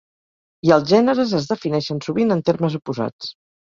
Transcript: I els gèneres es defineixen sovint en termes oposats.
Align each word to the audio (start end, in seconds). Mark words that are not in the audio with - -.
I 0.69 0.73
els 0.77 0.87
gèneres 0.93 1.35
es 1.41 1.47
defineixen 1.53 2.03
sovint 2.09 2.39
en 2.41 2.47
termes 2.53 2.83
oposats. 2.85 3.37